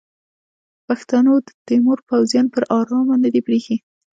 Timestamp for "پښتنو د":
0.87-1.49